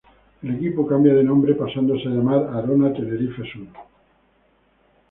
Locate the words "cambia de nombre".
0.87-1.53